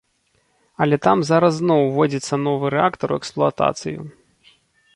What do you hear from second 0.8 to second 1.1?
Але